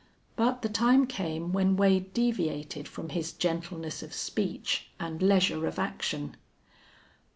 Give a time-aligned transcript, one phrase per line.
[0.35, 5.77] But the time came when Wade deviated from his gentleness of speech and leisure of
[5.77, 6.37] action.